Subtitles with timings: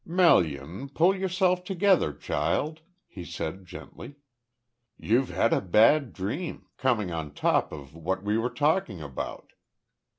[0.03, 4.15] "Melian, pull yourself together child," he said gently.
[4.97, 9.53] "You've had a bad dream, coming on top of what we were talking about."